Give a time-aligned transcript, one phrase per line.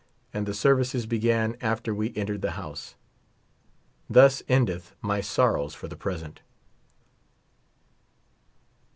[0.33, 2.95] And the sersices began after we entered the house.
[4.09, 6.41] Thus endeth my sorrows for the present.